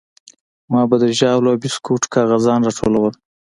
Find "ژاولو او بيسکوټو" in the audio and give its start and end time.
1.19-2.11